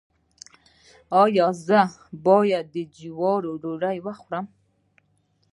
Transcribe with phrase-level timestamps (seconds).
[1.23, 1.81] ایا زه
[2.25, 4.45] باید د جوارو ډوډۍ وخورم؟